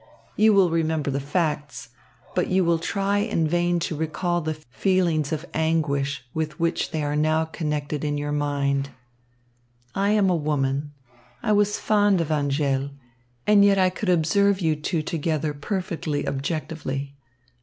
[0.35, 1.89] You will remember the facts;
[2.33, 7.03] but you will try in vain to recall the feelings of anguish with which they
[7.03, 8.89] are now connected in your mind.
[9.93, 10.93] I am a woman.
[11.43, 12.89] I was fond of Angèle.
[13.45, 17.13] And yet I could observe you two together perfectly objectively.